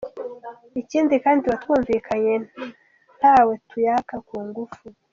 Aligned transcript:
Ikindi 0.81 1.13
kandi 1.23 1.39
tuba 1.43 1.57
twumvikanye 1.63 2.33
ntawe 3.19 3.53
tuyaka 3.69 4.15
ku 4.27 4.35
ngufu. 4.47 4.83